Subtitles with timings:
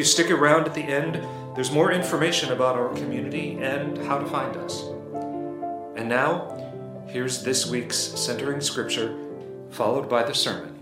[0.00, 0.04] you.
[0.04, 1.16] Stick around at the end,
[1.54, 4.82] there's more information about our community and how to find us.
[5.96, 9.16] And now, here's this week's centering scripture,
[9.70, 10.78] followed by the sermon.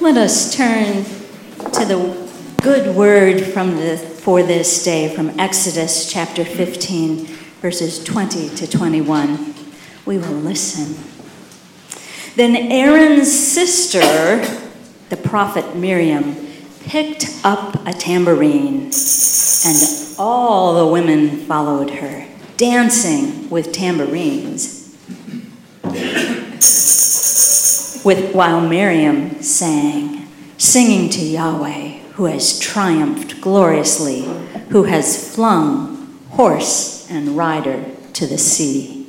[0.00, 1.04] Let us turn
[1.72, 2.30] to the
[2.62, 7.26] good word from the, for this day from Exodus chapter 15,
[7.60, 9.54] verses 20 to 21.
[10.06, 11.11] We will listen.
[12.34, 14.00] Then Aaron's sister,
[15.10, 16.34] the prophet Miriam,
[16.84, 18.90] picked up a tambourine,
[19.64, 22.26] and all the women followed her,
[22.56, 24.96] dancing with tambourines.
[28.04, 30.26] With, while Miriam sang,
[30.58, 34.22] singing to Yahweh, who has triumphed gloriously,
[34.70, 37.84] who has flung horse and rider
[38.14, 39.06] to the sea.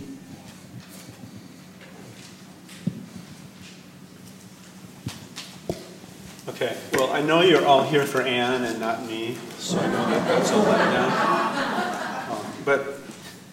[6.50, 10.10] Okay, well, I know you're all here for Anne and not me, so I know
[10.10, 12.30] that that's a letdown.
[12.32, 13.00] Um, but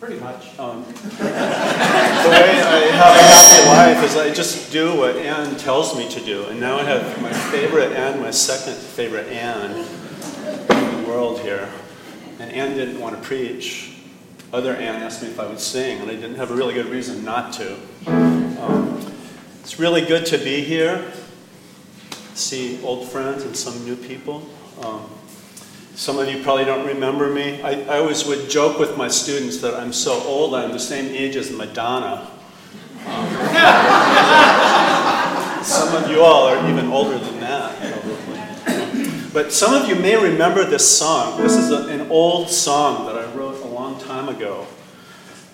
[0.01, 0.59] Pretty much.
[0.59, 0.83] um,
[1.19, 1.33] the way
[2.63, 6.45] I have a happy life is I just do what Anne tells me to do.
[6.47, 11.69] And now I have my favorite Anne, my second favorite Anne in the world here.
[12.39, 13.97] And Anne didn't want to preach.
[14.53, 16.87] Other Anne asked me if I would sing, and I didn't have a really good
[16.87, 17.77] reason not to.
[18.07, 19.13] Um,
[19.61, 21.13] it's really good to be here
[22.35, 24.47] see old friends and some new people.
[24.83, 25.09] Um,
[25.95, 27.61] some of you probably don't remember me.
[27.63, 31.15] I, I, always would joke with my students that I'm so old, I'm the same
[31.15, 32.31] age as Madonna.
[33.07, 33.29] Um,
[35.65, 39.31] some of you all are even older than that, probably.
[39.33, 41.41] But some of you may remember this song.
[41.41, 44.67] This is a, an old song that I wrote a long time ago.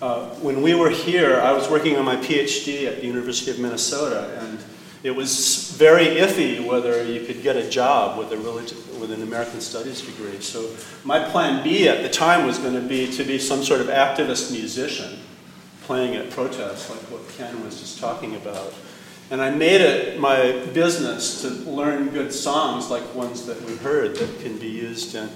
[0.01, 3.59] Uh, when we were here, I was working on my PhD at the University of
[3.59, 4.59] Minnesota, and
[5.07, 9.23] it was very iffy whether you could get a job with, a religion, with an
[9.23, 10.41] American Studies degree.
[10.41, 10.69] So
[11.05, 13.87] my plan B at the time was going to be to be some sort of
[13.87, 15.19] activist musician
[15.83, 18.73] playing at protests, like what Ken was just talking about.
[19.31, 24.17] And I made it my business to learn good songs like ones that we heard
[24.17, 25.29] that can be used in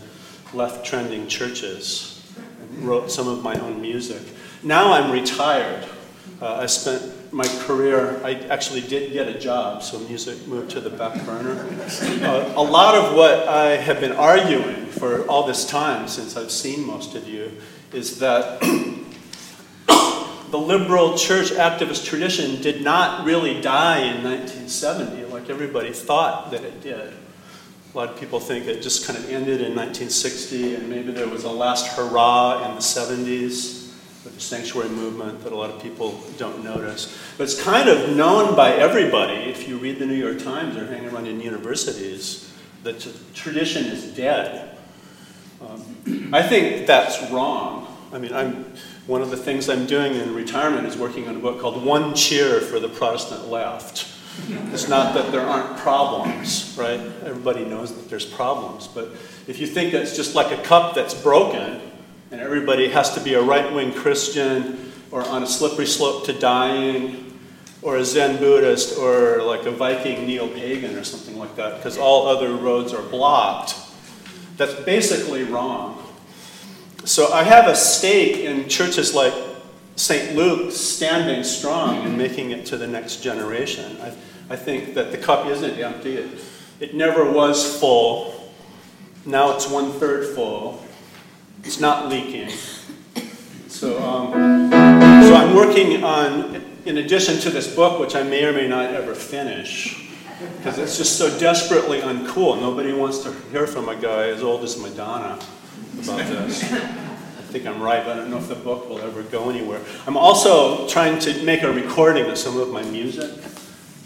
[0.54, 2.30] left trending churches.
[2.60, 4.22] And wrote some of my own music.
[4.64, 5.86] Now I'm retired.
[6.42, 10.82] Uh, I spent my career, I actually did get a job, so music moved to
[10.82, 11.68] the back burner.
[12.22, 16.52] Uh, a lot of what I have been arguing for all this time, since I've
[16.52, 17.52] seen most of you,
[17.92, 18.60] is that
[20.52, 26.64] the liberal church activist tradition did not really die in 1970 like everybody thought that
[26.64, 27.14] it did.
[27.94, 31.28] A lot of people think it just kind of ended in 1960 and maybe there
[31.28, 33.81] was a last hurrah in the 70s
[34.24, 37.18] the sanctuary movement that a lot of people don't notice.
[37.38, 40.86] But it's kind of known by everybody, if you read the New York Times or
[40.86, 44.78] hang around in universities, that the tradition is dead.
[45.62, 47.88] Um, I think that's wrong.
[48.14, 48.66] I mean, I'm,
[49.08, 52.14] one of the things I'm doing in retirement is working on a book called One
[52.14, 54.08] Cheer for the Protestant Left.
[54.74, 57.00] It's not that there aren't problems, right?
[57.24, 58.88] Everybody knows that there's problems.
[58.88, 59.10] But
[59.48, 61.82] if you think that's just like a cup that's broken,
[62.32, 66.34] and everybody has to be a right wing Christian or on a slippery slope to
[66.34, 67.38] dying
[67.82, 71.98] or a Zen Buddhist or like a Viking neo pagan or something like that because
[71.98, 73.76] all other roads are blocked.
[74.56, 75.98] That's basically wrong.
[77.04, 79.34] So I have a stake in churches like
[79.98, 80.36] St.
[80.36, 83.98] Luke standing strong and making it to the next generation.
[84.02, 84.14] I,
[84.50, 86.16] I think that the cup isn't empty.
[86.16, 86.30] It,
[86.80, 88.52] it never was full.
[89.26, 90.82] Now it's one third full.
[91.64, 92.50] It's not leaking.
[93.68, 94.32] So, um,
[94.72, 98.94] so I'm working on, in addition to this book, which I may or may not
[98.94, 100.12] ever finish,
[100.58, 102.60] because it's just so desperately uncool.
[102.60, 105.40] Nobody wants to hear from a guy as old as Madonna
[106.04, 106.64] about this.
[106.64, 109.82] I think I'm right, but I don't know if the book will ever go anywhere.
[110.08, 113.32] I'm also trying to make a recording of some of my music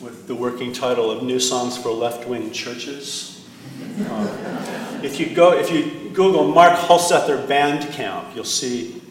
[0.02, 3.48] with the working title of New Songs for Left Wing Churches.
[4.10, 4.28] Um,
[5.04, 9.02] if you go, if you Google Mark Hulsether Bandcamp, you'll see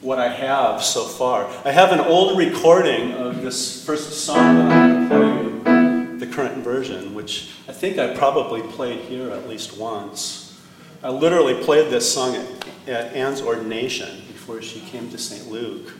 [0.00, 1.46] what I have so far.
[1.62, 6.26] I have an old recording of this first song that I'm going to you, the
[6.26, 10.58] current version, which I think I probably played here at least once.
[11.02, 15.50] I literally played this song at, at Anne's ordination before she came to St.
[15.50, 15.92] Luke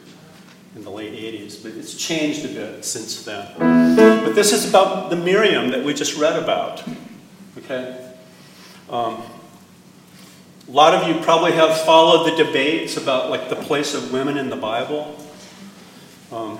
[0.74, 3.54] in the late 80s, but it's changed a bit since then.
[4.24, 6.82] But this is about the Miriam that we just read about.
[7.58, 8.08] Okay?
[8.88, 9.22] Um,
[10.68, 14.38] a lot of you probably have followed the debates about like the place of women
[14.38, 15.16] in the Bible.
[16.30, 16.58] Um,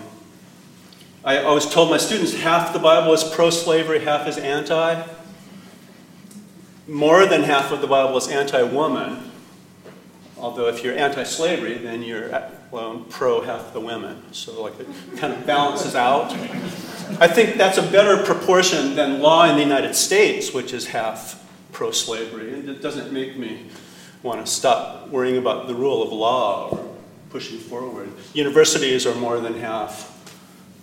[1.25, 5.07] I always told my students half the Bible is pro slavery, half is anti.
[6.89, 9.31] More than half of the Bible is anti woman.
[10.37, 12.29] Although, if you're anti slavery, then you're
[12.73, 14.21] well, pro half the women.
[14.33, 14.89] So, like, it
[15.19, 16.33] kind of balances out.
[17.21, 21.47] I think that's a better proportion than law in the United States, which is half
[21.71, 22.53] pro slavery.
[22.53, 23.67] And it doesn't make me
[24.23, 26.95] want to stop worrying about the rule of law or
[27.31, 28.11] pushing forward.
[28.35, 30.09] Universities are more than half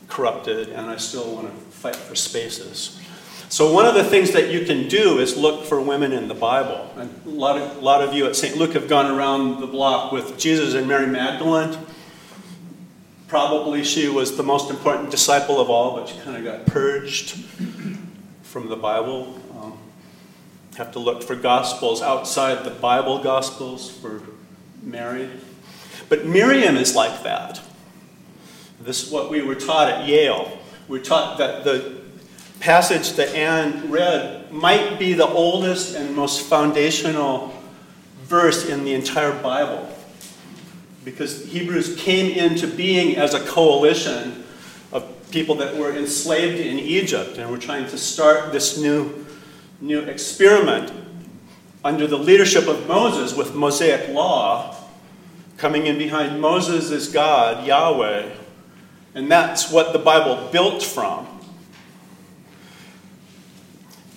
[0.07, 2.99] corrupted, and I still want to fight for spaces.
[3.49, 6.35] So, one of the things that you can do is look for women in the
[6.35, 6.91] Bible.
[6.97, 8.55] A lot of, a lot of you at St.
[8.57, 11.75] Luke have gone around the block with Jesus and Mary Magdalene.
[13.27, 17.43] Probably she was the most important disciple of all, but she kind of got purged
[18.43, 19.38] from the Bible.
[20.77, 24.21] Have to look for gospels outside the Bible gospels for
[24.81, 25.29] Mary.
[26.07, 27.61] But Miriam is like that.
[28.81, 30.57] This is what we were taught at Yale.
[30.87, 31.99] We are taught that the
[32.59, 37.53] passage that Anne read might be the oldest and most foundational
[38.23, 39.87] verse in the entire Bible.
[41.03, 44.43] Because Hebrews came into being as a coalition
[44.91, 49.25] of people that were enslaved in Egypt and were trying to start this new,
[49.81, 50.91] new experiment
[51.83, 54.75] under the leadership of Moses with Mosaic law.
[55.57, 58.29] Coming in behind Moses is God, Yahweh,
[59.15, 61.27] and that's what the Bible built from.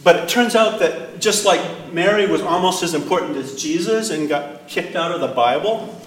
[0.05, 4.29] But it turns out that just like Mary was almost as important as Jesus and
[4.29, 6.01] got kicked out of the Bible,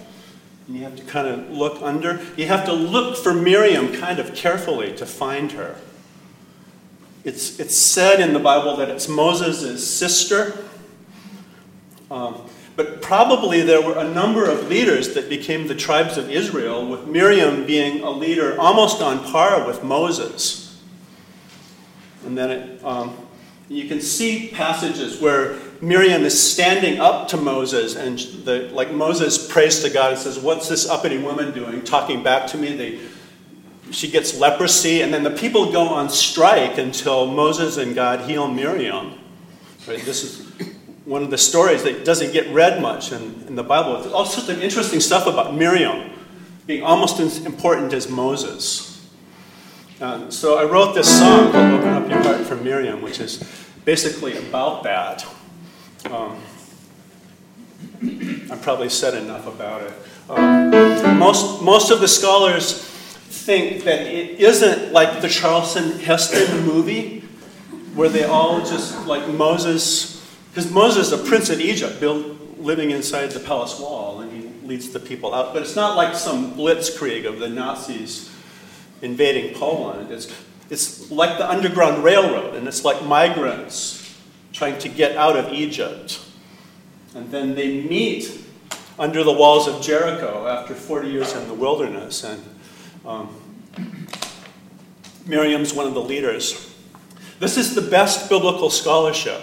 [0.68, 4.20] and you have to kind of look under, you have to look for Miriam kind
[4.20, 5.76] of carefully to find her.
[7.26, 10.64] It's, it's said in the Bible that it's Moses' sister.
[12.12, 12.40] Um,
[12.76, 17.08] but probably there were a number of leaders that became the tribes of Israel, with
[17.08, 20.80] Miriam being a leader almost on par with Moses.
[22.26, 23.18] And then it, um,
[23.70, 29.52] you can see passages where Miriam is standing up to Moses, and the, like Moses
[29.52, 31.82] prays to God and says, What's this uppity woman doing?
[31.82, 32.76] Talking back to me.
[32.76, 33.00] They,
[33.92, 38.48] she gets leprosy, and then the people go on strike until Moses and God heal
[38.48, 39.14] Miriam.
[39.88, 40.02] Right?
[40.04, 40.52] This is
[41.06, 44.02] one of the stories that doesn't get read much in, in the Bible.
[44.02, 46.10] There's all sorts of interesting stuff about Miriam
[46.66, 49.08] being almost as important as Moses.
[50.02, 53.44] Uh, so I wrote this song called Open Up Your Heart for Miriam, which is
[53.86, 55.26] basically about that.
[56.10, 56.42] Um,
[58.52, 59.94] I've probably said enough about it.
[60.28, 62.95] Um, most, most of the scholars
[63.46, 67.20] think that it isn't like the Charlton Heston movie,
[67.94, 72.26] where they all just, like Moses, because Moses is a prince in Egypt, built,
[72.58, 75.54] living inside the palace wall, and he leads the people out.
[75.54, 78.34] But it's not like some blitzkrieg of the Nazis
[79.04, 80.12] invading Poland.
[80.12, 80.34] It's,
[80.72, 84.20] it's like the Underground Railroad, and it's like migrants
[84.54, 86.20] trying to get out of Egypt.
[87.14, 88.42] And then they meet
[88.98, 92.24] under the walls of Jericho after 40 years in the wilderness.
[92.24, 92.42] And
[93.06, 93.36] um,
[95.26, 96.74] Miriam's one of the leaders.
[97.40, 99.42] This is the best biblical scholarship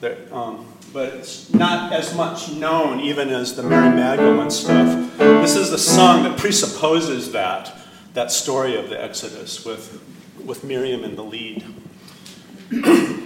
[0.00, 5.16] that, um, but it's not as much known even as the Mary Magdalene stuff.
[5.18, 7.76] This is the song that presupposes that,
[8.14, 10.02] that story of the Exodus with,
[10.44, 11.64] with Miriam in the lead.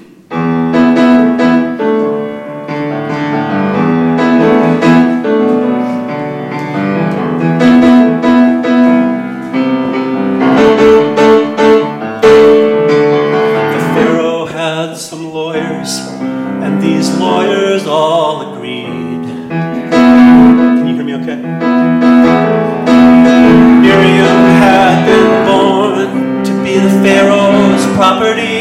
[28.16, 28.53] property.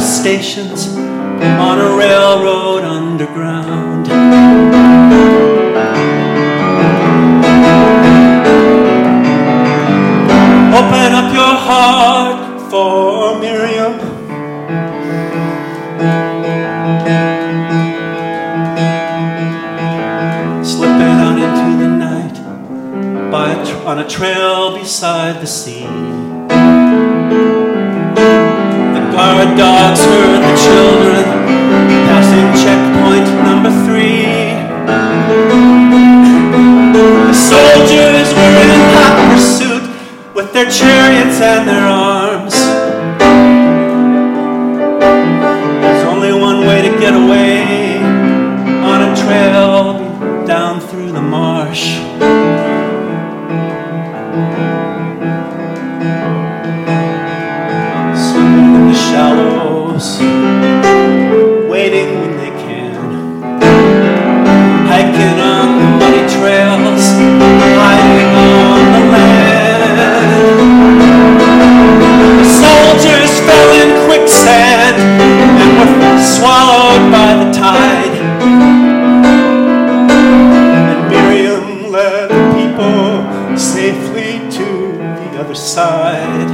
[0.00, 4.06] stations on a railroad underground.
[10.80, 13.98] Open up your heart for Miriam.
[20.64, 25.79] Slipping out into the night by a tr- on a trail beside the sea.
[40.60, 42.09] their chariots and their arms.
[84.50, 86.50] to the other side.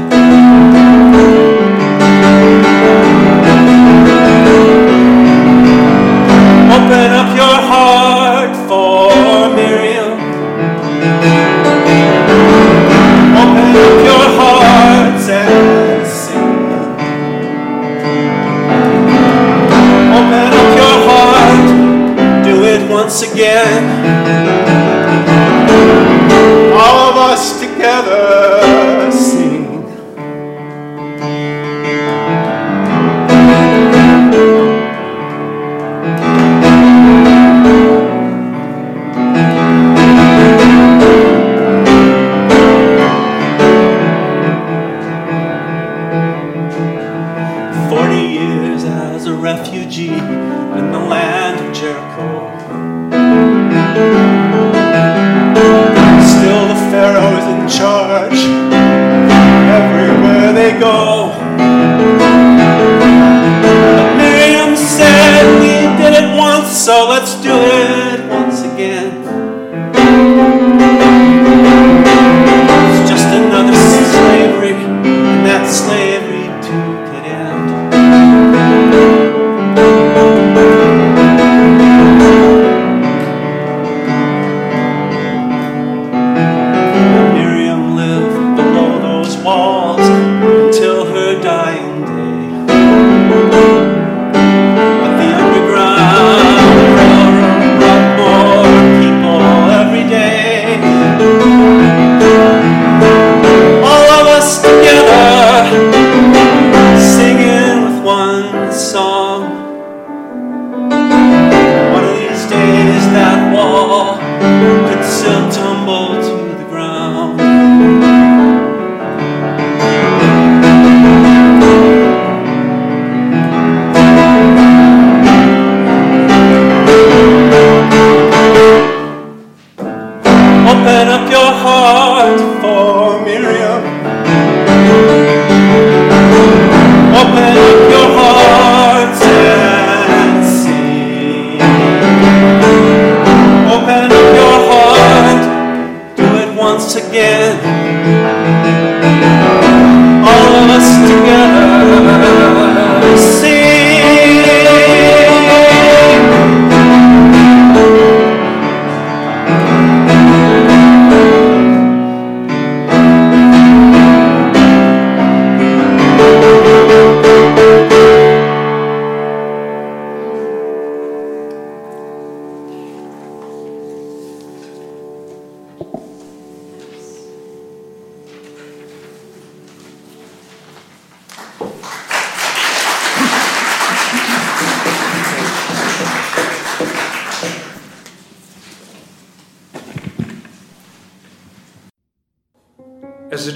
[115.26, 115.75] still told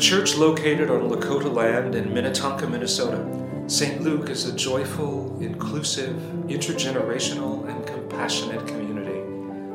[0.01, 3.23] church located on Lakota land in Minnetonka, Minnesota.
[3.67, 4.01] St.
[4.01, 6.17] Luke is a joyful, inclusive,
[6.49, 9.21] intergenerational, and compassionate community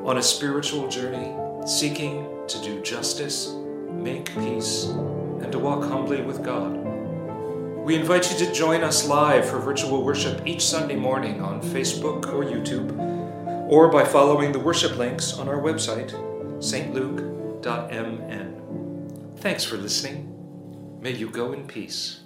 [0.03, 1.31] on a spiritual journey
[1.67, 3.53] seeking to do justice,
[3.91, 6.75] make peace, and to walk humbly with God.
[7.83, 12.33] We invite you to join us live for virtual worship each Sunday morning on Facebook
[12.33, 12.97] or YouTube,
[13.69, 16.09] or by following the worship links on our website,
[16.57, 18.64] stluke.mn.
[19.45, 20.99] Thanks for listening.
[20.99, 22.24] May you go in peace.